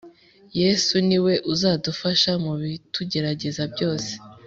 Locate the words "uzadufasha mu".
1.53-2.53